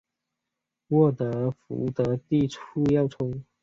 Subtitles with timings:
[0.87, 2.59] 沃特福德地处
[2.91, 3.43] 要冲。